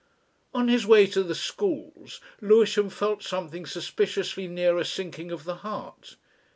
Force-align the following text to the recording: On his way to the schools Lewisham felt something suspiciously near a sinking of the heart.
On 0.51 0.67
his 0.67 0.87
way 0.87 1.05
to 1.05 1.21
the 1.21 1.35
schools 1.35 2.21
Lewisham 2.41 2.89
felt 2.89 3.21
something 3.21 3.67
suspiciously 3.67 4.47
near 4.47 4.79
a 4.79 4.83
sinking 4.83 5.31
of 5.31 5.43
the 5.43 5.57
heart. 5.57 6.15